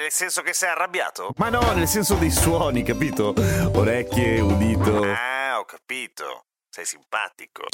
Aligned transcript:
Nel 0.00 0.10
senso 0.10 0.40
che 0.40 0.54
sei 0.54 0.70
arrabbiato? 0.70 1.34
Ma 1.36 1.50
no, 1.50 1.60
nel 1.74 1.86
senso 1.86 2.14
dei 2.14 2.30
suoni, 2.30 2.82
capito? 2.82 3.34
Orecchie, 3.74 4.40
udito. 4.40 5.02
Ah, 5.02 5.58
ho 5.58 5.66
capito. 5.66 6.46
Sei 6.70 6.86
simpatico. 6.86 7.64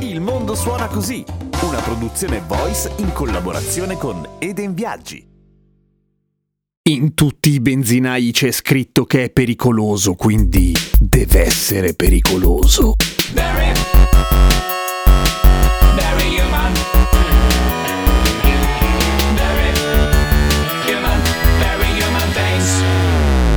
Il 0.00 0.20
mondo 0.20 0.54
suona 0.54 0.88
così, 0.88 1.24
una 1.62 1.80
produzione 1.80 2.42
voice 2.46 2.92
in 2.96 3.14
collaborazione 3.14 3.96
con 3.96 4.36
Eden 4.40 4.74
Viaggi. 4.74 5.26
In 6.90 7.14
tutti 7.14 7.52
i 7.52 7.60
benzinai 7.60 8.30
c'è 8.30 8.50
scritto 8.50 9.06
che 9.06 9.24
è 9.24 9.30
pericoloso, 9.30 10.12
quindi 10.16 10.74
deve 10.98 11.46
essere 11.46 11.94
pericoloso. 11.94 12.92
Very, 13.32 13.73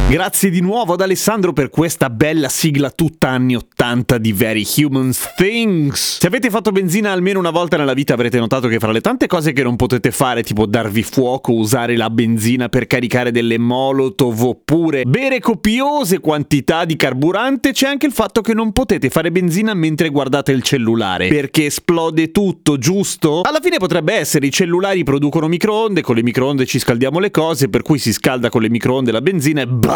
Grazie 0.10 0.50
di 0.50 0.62
nuovo 0.62 0.94
ad 0.94 1.02
Alessandro 1.02 1.52
per 1.52 1.70
questa 1.70 2.10
bella 2.10 2.48
sigla 2.48 2.90
tutta 2.92 3.28
anni 3.28 3.58
80 3.58 4.18
di 4.18 4.32
Very 4.32 4.66
Human 4.78 5.12
Things. 5.36 6.20
Se 6.22 6.28
avete 6.28 6.50
fatto 6.50 6.72
benzina 6.72 7.12
almeno 7.12 7.40
una 7.40 7.50
volta 7.50 7.76
nella 7.76 7.92
vita 7.92 8.14
avrete 8.14 8.40
notato 8.40 8.70
che 8.70 8.80
fra 8.80 8.94
le 8.94 9.02
tante 9.02 9.28
cose 9.28 9.52
che 9.52 9.64
non 9.64 9.76
potete 9.76 10.12
fare, 10.12 10.44
tipo 10.44 10.66
darvi 10.66 11.04
fuoco, 11.04 11.52
usare 11.52 11.98
la 11.98 12.10
benzina 12.10 12.70
per 12.70 12.88
caricare 12.88 13.32
delle 13.32 13.58
molotov 13.58 14.44
oppure 14.44 15.04
bere 15.04 15.42
copiose 15.42 16.20
quantità 16.20 16.86
di 16.86 16.96
carburante, 16.96 17.74
c'è 17.74 17.90
anche 17.90 18.06
il 18.06 18.14
fatto 18.14 18.40
che 18.40 18.54
non 18.54 18.72
potete 18.72 19.10
fare 19.10 19.30
benzina 19.30 19.74
mentre 19.74 20.08
guardate 20.08 20.54
il 20.54 20.62
cellulare, 20.62 21.28
perché 21.28 21.66
esplode 21.66 22.32
tutto, 22.32 22.78
giusto? 22.78 23.42
Alla 23.42 23.60
fine 23.62 23.76
potrebbe 23.76 24.14
essere 24.14 24.46
i 24.46 24.52
cellulari 24.52 25.04
producono 25.04 25.50
microonde, 25.50 26.00
con 26.00 26.16
le 26.16 26.24
microonde 26.24 26.66
ci 26.66 26.80
scaldiamo 26.80 27.20
le 27.20 27.30
cose, 27.30 27.68
per 27.68 27.82
cui 27.82 28.00
si 28.00 28.14
scalda 28.14 28.48
con 28.48 28.62
le 28.62 28.70
microonde 28.70 29.12
la 29.12 29.22
benzina 29.22 29.64
e 29.64 29.68
bah, 29.68 29.96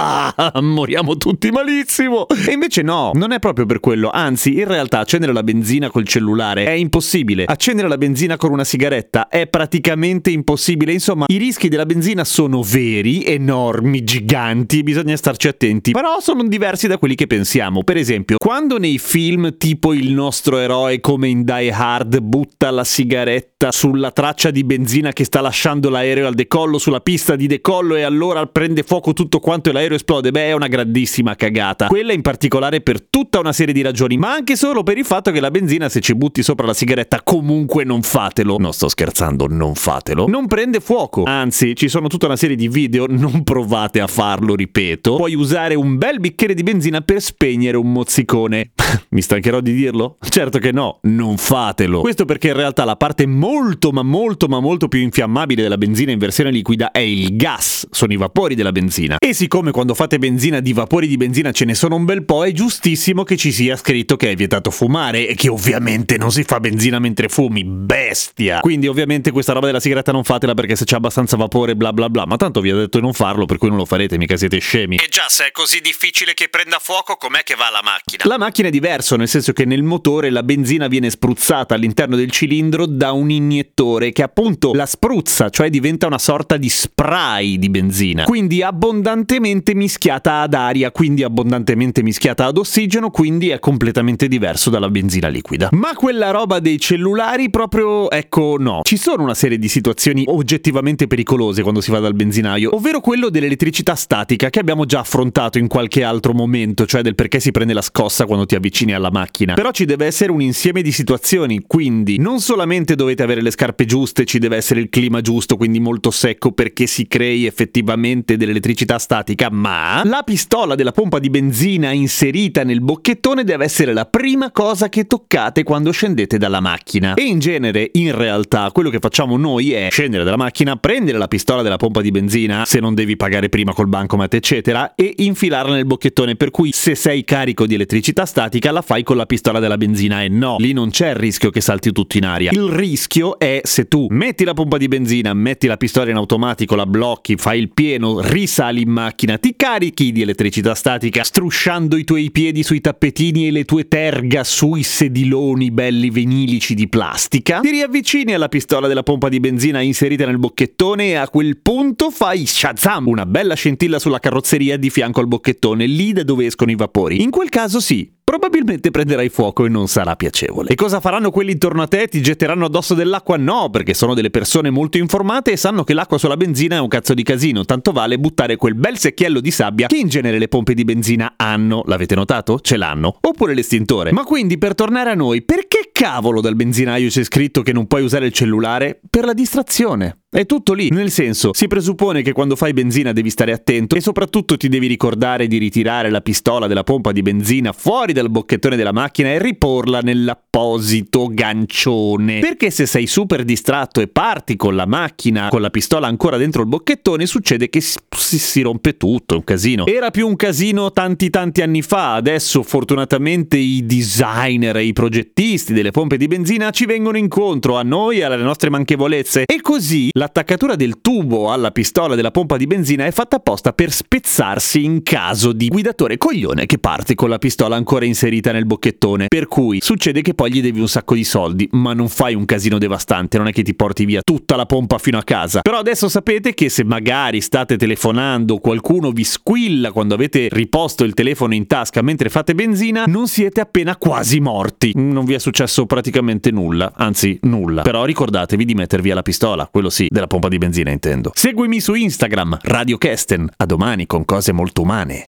moriamo 0.62 1.18
tutti 1.18 1.50
malissimo. 1.52 2.28
E 2.28 2.52
invece 2.52 2.82
no, 2.82 3.12
non 3.14 3.32
è 3.32 3.40
proprio 3.40 3.66
per 3.66 3.80
quello, 3.80 4.10
anzi, 4.10 4.58
in 4.58 4.66
realtà 4.66 5.00
accendere 5.00 5.34
la 5.34 5.44
benzina 5.44 5.90
col 5.90 6.08
cellulare 6.08 6.66
è 6.66 6.72
impossibile. 6.72 7.46
Accendere 7.46 7.88
la 7.88 7.98
benzina 7.98 8.38
con 8.38 8.52
una 8.52 8.64
sigaretta 8.64 9.28
è 9.28 9.48
praticamente 9.48 10.30
impossibile. 10.30 10.94
Insomma, 10.94 11.26
i 11.28 11.38
rischi 11.38 11.70
della 11.70 11.86
benzina 11.86 12.24
sono 12.24 12.62
veri, 12.62 13.26
enormi, 13.26 14.04
giganti 14.04 14.80
e 14.80 14.84
bisogna 14.84 15.16
starci 15.16 15.48
attenti. 15.48 15.92
Però 15.92 16.20
sono 16.20 16.44
diversi 16.44 16.88
da 16.88 16.98
quelli 16.98 17.16
che 17.16 17.28
pensiamo. 17.28 17.84
Per 17.84 17.98
esempio, 17.98 18.38
quando 18.38 18.78
nei 18.78 18.98
film 18.98 19.58
tipo 19.58 19.94
il 19.94 20.12
nostro 20.14 20.58
eroe 20.58 21.00
come 21.00 21.28
in 21.28 21.44
Die 21.44 21.72
Hard 21.72 22.20
butta 22.20 22.72
la 22.72 22.84
sigaretta 22.84 23.72
sulla 23.72 24.12
traccia 24.12 24.52
di 24.52 24.64
benzina 24.64 25.12
che 25.12 25.24
sta 25.24 25.42
lasciando 25.42 25.90
l'aereo 25.90 26.28
al 26.28 26.34
decollo 26.34 26.78
sulla 26.78 27.00
pista 27.00 27.36
di 27.36 27.48
decollo 27.48 27.96
e 27.96 28.02
allora 28.02 28.46
prende 28.48 28.84
fuoco 28.84 29.14
tutto 29.14 29.40
quanto 29.40 29.70
e 29.70 29.74
l'aereo 29.74 29.91
esplode, 29.96 30.32
beh 30.32 30.48
è 30.48 30.54
una 30.54 30.68
grandissima 30.68 31.36
cagata. 31.36 31.88
Quella 31.88 32.14
in 32.14 32.22
particolare 32.22 32.82
per 32.82 33.02
tutta 33.02 33.40
una 33.40 33.54
serie 33.54 33.74
di 33.74 33.82
ragioni, 33.82 34.18
ma 34.18 34.32
anche 34.32 34.56
solo 34.56 34.84
per 34.84 34.98
il 34.98 35.06
fatto 35.06 35.32
che 35.32 35.40
la 35.40 35.52
benzina 35.52 35.90
se 35.90 36.00
ci 36.00 36.16
butti 36.16 36.44
sopra 36.44 36.66
la 36.66 36.74
sigaretta 36.74 37.22
comunque 37.24 37.84
non 37.84 38.02
fatelo. 38.02 38.58
Non 38.58 38.74
sto 38.74 38.88
scherzando, 38.90 39.48
non 39.48 39.76
fatelo. 39.76 40.28
Non 40.28 40.48
prende 40.48 40.80
fuoco. 40.80 41.24
Anzi, 41.24 41.76
ci 41.76 41.88
sono 41.88 42.08
tutta 42.08 42.26
una 42.26 42.36
serie 42.36 42.56
di 42.56 42.68
video, 42.68 43.06
non 43.08 43.44
provate 43.44 44.00
a 44.00 44.08
farlo, 44.08 44.56
ripeto. 44.56 45.16
Puoi 45.16 45.36
usare 45.36 45.76
un 45.76 45.98
bel 45.98 46.20
bicchiere 46.20 46.54
di 46.54 46.64
benzina 46.64 47.02
per 47.02 47.22
spegnere 47.22 47.78
un 47.78 47.92
mozzicone. 47.92 48.72
Mi 49.10 49.22
stancherò 49.22 49.60
di 49.62 49.74
dirlo? 49.74 50.18
Certo 50.20 50.60
che 50.60 50.72
no, 50.72 51.00
non 51.04 51.38
fatelo. 51.38 52.02
Questo 52.02 52.26
perché 52.26 52.50
in 52.50 52.56
realtà 52.56 52.86
la 52.86 52.96
parte 52.96 53.26
molto 53.26 53.92
ma 53.92 54.04
molto 54.04 54.48
ma 54.48 54.60
molto 54.60 54.88
più 54.88 55.00
infiammabile 55.00 55.62
della 55.62 55.78
benzina 55.78 56.12
in 56.12 56.20
versione 56.20 56.52
liquida 56.52 56.92
è 56.92 57.00
il 57.00 57.36
gas, 57.36 57.88
sono 57.92 58.14
i 58.14 58.18
vapori 58.18 58.56
della 58.56 58.72
benzina. 58.72 59.18
E 59.18 59.34
siccome 59.34 59.72
quando 59.82 59.98
fate 59.98 60.20
benzina 60.20 60.60
di 60.60 60.74
vapori 60.74 61.08
di 61.08 61.18
benzina 61.18 61.52
ce 61.52 61.66
ne 61.66 61.74
sono 61.74 61.96
un 61.96 62.06
bel 62.06 62.24
po', 62.24 62.46
è 62.46 62.52
giustissimo 62.52 63.24
che 63.24 63.36
ci 63.36 63.52
sia 63.52 63.76
scritto 63.76 64.16
che 64.16 64.30
è 64.30 64.36
vietato 64.36 64.70
fumare 64.70 65.28
e 65.28 65.34
che 65.34 65.50
ovviamente 65.50 66.18
non 66.18 66.32
si 66.32 66.44
fa 66.44 66.60
benzina 66.60 67.00
mentre 67.00 67.30
fumi, 67.30 67.64
bestia. 67.64 68.60
Quindi 68.60 68.86
ovviamente 68.86 69.32
questa 69.32 69.54
roba 69.54 69.66
della 69.66 69.80
sigaretta 69.80 70.12
non 70.12 70.24
fatela 70.24 70.54
perché 70.54 70.76
se 70.76 70.86
c'è 70.86 70.98
abbastanza 70.98 71.36
vapore 71.36 71.76
bla 71.76 71.94
bla 71.94 72.12
bla, 72.12 72.28
ma 72.28 72.38
tanto 72.38 72.62
vi 72.62 72.72
ho 72.72 72.78
detto 72.78 73.00
di 73.00 73.04
non 73.04 73.14
farlo 73.14 73.46
per 73.46 73.58
cui 73.58 73.70
non 73.70 73.78
lo 73.78 73.86
farete, 73.86 74.20
mica 74.20 74.38
siete 74.38 74.60
scemi. 74.60 74.98
E 74.98 75.08
già, 75.10 75.26
se 75.28 75.48
è 75.48 75.52
così 75.52 75.82
difficile 75.82 76.36
che 76.36 76.48
prenda 76.48 76.78
fuoco, 76.80 77.16
com'è 77.16 77.42
che 77.42 77.56
va 77.56 77.72
la 77.72 77.82
macchina? 77.84 78.22
La 78.26 78.38
macchina 78.38 78.68
è 78.68 78.72
diverso, 78.72 79.16
nel 79.16 79.28
senso 79.28 79.52
che 79.52 79.66
nel 79.66 79.82
motore 79.82 80.30
la 80.30 80.44
benzina 80.44 80.86
viene 80.86 81.10
spruzzata 81.10 81.74
all'interno 81.74 82.16
del 82.16 82.30
cilindro 82.30 82.86
da 82.86 83.14
un 83.14 83.32
iniettore 83.32 84.12
che 84.12 84.22
appunto 84.22 84.74
la 84.76 84.86
spruzza, 84.86 85.50
cioè 85.50 85.72
diventa 85.72 86.06
una 86.06 86.20
sorta 86.20 86.58
di 86.58 86.70
spray 86.70 87.58
di 87.58 87.70
benzina. 87.72 88.26
Quindi 88.26 88.62
abbondantemente 88.62 89.71
mischiata 89.74 90.42
ad 90.42 90.54
aria, 90.54 90.92
quindi 90.92 91.24
abbondantemente 91.24 92.04
mischiata 92.04 92.46
ad 92.46 92.58
ossigeno, 92.58 93.10
quindi 93.10 93.50
è 93.50 93.60
completamente 93.60 94.28
diverso 94.28 94.70
dalla 94.70 94.90
benzina 94.90 95.28
liquida. 95.28 95.70
Ma 95.72 95.94
quella 95.94 96.32
roba 96.32 96.60
dei 96.60 96.80
cellulari 96.80 97.50
proprio, 97.50 98.10
ecco, 98.10 98.56
no. 98.60 98.82
Ci 98.84 98.98
sono 98.98 99.24
una 99.24 99.34
serie 99.34 99.58
di 99.58 99.68
situazioni 99.68 100.24
oggettivamente 100.28 101.08
pericolose 101.08 101.62
quando 101.62 101.82
si 101.82 101.92
va 101.92 102.00
dal 102.00 102.14
benzinaio, 102.14 102.76
ovvero 102.76 103.00
quello 103.00 103.30
dell'elettricità 103.30 103.96
statica 103.96 104.50
che 104.50 104.60
abbiamo 104.60 104.86
già 104.86 105.00
affrontato 105.00 105.58
in 105.58 105.68
qualche 105.68 106.04
altro 106.04 106.34
momento, 106.34 106.86
cioè 106.86 107.02
del 107.02 107.16
perché 107.16 107.40
si 107.40 107.52
prende 107.52 107.74
la 107.74 107.82
scossa 107.82 108.26
quando 108.26 108.46
ti 108.46 108.56
avvicini 108.56 108.94
alla 108.94 109.12
macchina. 109.12 109.54
Però 109.54 109.72
ci 109.72 109.86
deve 109.86 110.06
essere 110.06 110.32
un 110.32 110.42
insieme 110.42 110.82
di 110.82 110.92
situazioni, 110.92 111.64
quindi 111.66 112.18
non 112.18 112.40
solamente 112.40 112.96
dovete 112.96 113.24
avere 113.24 113.42
le 113.42 113.52
scarpe 113.52 113.86
giuste, 113.86 114.26
ci 114.26 114.40
deve 114.40 114.58
essere 114.58 114.80
il 114.80 114.90
clima 114.90 115.22
giusto, 115.22 115.58
quindi 115.58 115.80
molto 115.80 116.12
secco 116.12 116.52
perché 116.52 116.88
si 116.88 117.08
crei 117.08 117.46
effettivamente 117.46 118.38
dell'elettricità 118.38 118.98
statica, 118.98 119.50
ma 119.62 120.02
la 120.06 120.24
pistola 120.24 120.74
della 120.74 120.92
pompa 120.92 121.20
di 121.20 121.30
benzina 121.30 121.92
inserita 121.92 122.64
nel 122.64 122.82
bocchettone 122.82 123.44
deve 123.44 123.66
essere 123.66 123.94
la 123.94 124.06
prima 124.06 124.50
cosa 124.50 124.90
che 124.90 125.06
toccate 125.06 125.62
quando 125.62 125.92
scendete 125.92 126.40
dalla 126.40 126.60
macchina. 126.60 127.14
E 127.14 127.22
in 127.22 127.38
genere, 127.38 127.92
in 127.94 128.16
realtà, 128.16 128.72
quello 128.72 128.90
che 128.90 128.98
facciamo 128.98 129.38
noi 129.38 129.72
è 129.72 129.90
scendere 129.92 130.24
dalla 130.24 130.36
macchina, 130.36 130.78
prendere 130.78 131.20
la 131.20 131.28
pistola 131.28 131.62
della 131.62 131.78
pompa 131.78 132.02
di 132.02 132.10
benzina, 132.10 132.66
se 132.66 132.80
non 132.80 132.96
devi 132.96 133.16
pagare 133.16 133.50
prima 133.50 133.72
col 133.72 133.88
bancomat, 133.88 134.34
eccetera, 134.34 134.96
e 134.96 135.14
infilarla 135.18 135.76
nel 135.76 135.86
bocchettone. 135.86 136.36
Per 136.36 136.50
cui 136.50 136.72
se 136.72 136.96
sei 136.96 137.24
carico 137.24 137.68
di 137.68 137.76
elettricità 137.76 138.26
statica, 138.26 138.72
la 138.72 138.82
fai 138.82 139.04
con 139.04 139.16
la 139.16 139.28
pistola 139.28 139.60
della 139.60 139.78
benzina. 139.78 140.24
E 140.24 140.28
no, 140.28 140.56
lì 140.58 140.74
non 140.74 140.90
c'è 140.90 141.10
il 141.10 141.16
rischio 141.18 141.52
che 141.52 141.62
salti 141.62 141.92
tutto 141.92 142.18
in 142.18 142.26
aria. 142.26 142.50
Il 142.52 142.64
rischio 142.64 143.38
è 143.38 143.62
se 143.64 143.88
tu 143.88 144.08
metti 144.10 144.44
la 144.44 144.54
pompa 144.54 144.78
di 144.78 144.88
benzina, 144.88 145.36
metti 145.36 145.68
la 145.68 145.78
pistola 145.78 146.10
in 146.10 146.16
automatico, 146.16 146.74
la 146.74 146.88
blocchi, 146.88 147.36
fai 147.36 147.60
il 147.60 147.72
pieno, 147.72 148.22
risali 148.22 148.82
in 148.82 148.90
macchina, 148.90 149.38
ti 149.38 149.50
carichi 149.56 150.12
di 150.12 150.22
elettricità 150.22 150.76
statica, 150.76 151.24
strusciando 151.24 151.98
i 151.98 152.04
tuoi 152.04 152.32
piedi 152.32 152.64
sui 152.64 152.82
tappetini 152.82 153.48
e 153.48 153.52
le 153.52 153.66
tue 153.66 153.88
terga 153.88 154.44
sui 154.44 154.84
sediloni 154.84 155.72
belli 155.72 156.10
venilici 156.10 156.74
di 156.74 156.88
plastica, 156.88 157.60
ti 157.60 157.72
riavvicini 157.72 158.34
alla 158.34 158.50
pistola 158.50 158.88
della 158.88 159.04
pompa 159.04 159.30
di 159.30 159.40
benzina 159.40 159.82
inserita 159.82 160.26
nel 160.26 160.40
bocchettone 160.40 161.10
e 161.10 161.16
a 161.16 161.30
quel 161.30 161.58
punto 161.58 162.10
fai 162.10 162.46
shazam, 162.46 163.08
una 163.08 163.26
bella 163.26 163.56
scintilla 163.56 164.00
sulla 164.00 164.20
carrozzeria 164.20 164.78
di 164.78 164.90
fianco 164.90 165.20
al 165.20 165.28
bocchettone, 165.28 165.86
lì 165.86 166.14
da 166.14 166.24
dove 166.24 166.46
escono 166.46 166.72
i 166.72 166.76
vapori. 166.76 167.22
In 167.22 167.30
quel 167.30 167.50
caso 167.50 167.80
sì, 167.80 168.12
probabilmente 168.32 168.92
prenderai 168.92 169.28
fuoco 169.28 169.66
e 169.66 169.68
non 169.68 169.90
sarà 169.90 170.16
piacevole. 170.16 170.70
E 170.70 170.76
cosa 170.76 171.02
faranno 171.02 171.32
quelli 171.32 171.52
intorno 171.52 171.82
a 171.82 171.88
te? 171.88 172.08
Ti 172.08 172.22
getteranno 172.22 172.64
addosso 172.64 172.94
dell'acqua? 172.94 173.36
No, 173.36 173.70
perché 173.70 173.94
sono 173.94 174.14
delle 174.14 174.30
persone 174.30 174.70
molto 174.70 174.98
informate 174.98 175.52
e 175.52 175.58
sanno 175.58 175.84
che 175.84 175.94
l'acqua 175.94 176.18
sulla 176.18 176.38
benzina 176.38 176.78
è 176.78 176.80
un 176.80 176.88
cazzo 176.88 177.14
di 177.14 177.24
casino, 177.24 177.66
tanto 177.66 177.92
vale 177.92 178.18
buttare 178.18 178.56
quel 178.56 178.76
bel 178.76 178.98
secchiello 178.98 179.42
di 179.42 179.52
sabbia 179.52 179.88
che 179.88 179.98
in 179.98 180.08
genere 180.08 180.40
le 180.40 180.48
pompe 180.48 180.74
di 180.74 180.86
benzina 180.86 181.34
hanno. 181.36 181.84
L'avete 181.88 182.16
notato? 182.16 182.62
Ce 182.62 182.78
l'hanno. 182.78 183.18
Oppure 183.20 183.54
l'estintore. 183.54 184.14
Ma 184.14 184.24
quindi, 184.24 184.58
per 184.58 184.76
tornare 184.76 185.10
a 185.10 185.16
noi, 185.16 185.42
perché 185.42 185.90
cavolo 185.92 186.40
dal 186.40 186.56
benzinaio 186.56 187.10
c'è 187.10 187.26
scritto 187.26 187.62
che 187.64 187.74
non 187.74 187.86
puoi 187.86 188.02
usare 188.02 188.28
il 188.28 188.32
cellulare? 188.32 189.02
Per 189.10 189.26
la 189.26 189.34
distrazione. 189.34 190.20
È 190.34 190.46
tutto 190.46 190.72
lì, 190.72 190.88
nel 190.92 191.12
senso, 191.12 191.54
si 191.54 191.68
presuppone 191.68 192.22
che 192.22 192.32
quando 192.32 192.56
fai 192.56 192.72
benzina 192.72 193.12
devi 193.12 193.30
stare 193.30 193.52
attento 193.52 193.98
e 193.98 194.00
soprattutto 194.00 194.56
ti 194.56 194.70
devi 194.70 194.88
ricordare 194.88 195.46
di 195.46 195.58
ritirare 195.58 196.10
la 196.10 196.22
pistola 196.22 196.68
della 196.68 196.86
pompa 196.86 197.12
di 197.12 197.22
benzina 197.22 197.74
fuori 197.74 198.14
dal 198.22 198.30
bocchettone 198.30 198.76
della 198.76 198.92
macchina 198.92 199.30
e 199.30 199.40
riporla 199.40 200.00
nell'apposito 200.00 201.28
gancione. 201.30 202.40
Perché 202.40 202.70
se 202.70 202.86
sei 202.86 203.08
super 203.08 203.44
distratto 203.44 204.00
e 204.00 204.08
parti 204.08 204.56
con 204.56 204.76
la 204.76 204.86
macchina 204.86 205.50
con 205.50 205.62
la 205.62 205.70
pistola 205.70 206.08
ancora 206.08 206.38
dentro 206.38 206.62
il 206.62 206.68
bocchettone, 206.68 207.26
succede 207.26 207.70
che 207.70 207.82
si, 207.82 207.98
si, 208.38 208.62
rompe 208.62 208.98
tutto, 208.98 209.34
è 209.34 209.38
un 209.38 209.44
casino. 209.44 209.86
Era 209.88 210.12
più 210.12 210.28
un 210.28 210.36
casino 210.36 210.92
tanti 210.92 211.30
tanti 211.30 211.62
anni 211.62 211.82
fa, 211.82 212.14
adesso 212.14 212.64
fortunatamente 212.64 213.58
i 213.58 213.86
designer 213.86 214.78
e 214.78 214.84
i 214.84 214.94
progettisti 214.94 215.74
delle 215.74 215.92
pompe 215.92 216.18
di 216.18 216.28
benzina 216.28 216.70
ci 216.70 216.86
vengono 216.86 217.18
incontro 217.18 217.78
a 217.78 217.84
noi 217.84 218.20
e 218.20 218.24
alle 218.24 218.38
nostre 218.38 218.70
manchevolezze 218.70 219.46
e 219.46 219.62
così 219.62 220.10
l'attaccatura 220.14 220.76
del 220.76 221.02
tubo 221.02 221.52
alla 221.52 221.72
pistola 221.72 222.16
della 222.16 222.32
pompa 222.32 222.58
di 222.58 222.68
benzina 222.68 223.06
è 223.06 223.12
fatta 223.12 223.38
apposta 223.38 223.74
per 223.74 223.92
spezzarsi 223.92 224.84
in 224.84 225.02
caso 225.02 225.52
di 225.54 225.68
guidatore 225.68 226.18
coglione 226.18 226.66
che 226.66 226.78
parte 226.78 227.16
con 227.16 227.30
la 227.30 227.38
pistola 227.38 227.76
ancora 227.76 228.06
inserita 228.12 228.52
nel 228.52 228.66
bocchettone. 228.66 229.26
Per 229.28 229.48
cui 229.48 229.80
succede 229.82 230.22
che 230.22 230.34
poi 230.34 230.52
gli 230.52 230.62
devi 230.62 230.80
un 230.80 230.88
sacco 230.88 231.16
di 231.16 231.24
soldi, 231.24 231.68
ma 231.72 231.94
non 231.94 232.10
fai 232.10 232.36
un 232.36 232.46
casino 232.46 232.78
devastante, 232.78 233.38
non 233.38 233.48
è 233.48 233.52
che 233.52 233.64
ti 233.64 233.74
porti 233.74 234.06
via 234.06 234.22
tutta 234.22 234.56
la 234.56 234.66
pompa 234.66 234.98
fino 234.98 235.18
a 235.18 235.24
casa. 235.24 235.62
Però 235.62 235.78
adesso 235.78 236.08
sapete 236.10 236.54
che 236.54 236.70
se 236.70 236.84
magari 236.84 237.42
state 237.42 237.78
telefonando, 237.78 238.58
qualcuno 238.58 239.12
vi 239.12 239.24
squilla 239.24 239.92
quando 239.92 240.14
avete 240.14 240.48
riposto 240.52 241.04
il 241.04 241.14
telefono 241.14 241.54
in 241.54 241.68
tasca 241.68 242.02
mentre 242.02 242.30
fate 242.30 242.54
benzina, 242.54 243.06
non 243.08 243.28
siete 243.28 243.62
appena 243.62 243.96
quasi 243.98 244.40
morti. 244.40 244.92
Non 244.96 245.26
vi 245.26 245.34
è 245.34 245.40
successo 245.40 245.86
praticamente 245.86 246.52
nulla, 246.52 246.94
anzi 246.96 247.40
nulla. 247.44 247.82
Però 247.82 248.06
ricordatevi 248.06 248.66
di 248.66 248.74
mettere 248.74 249.02
via 249.02 249.16
la 249.16 249.22
pistola, 249.24 249.68
quello 249.72 249.90
sì, 249.90 250.08
della 250.10 250.28
pompa 250.28 250.48
di 250.48 250.58
benzina 250.58 250.92
intendo. 250.92 251.32
Seguimi 251.34 251.80
su 251.80 251.94
Instagram, 251.94 252.60
Radio 252.64 252.98
Kesten. 252.98 253.50
A 253.58 253.66
domani 253.66 254.06
con 254.06 254.26
cose 254.26 254.52
molto 254.52 254.82
umane. 254.82 255.31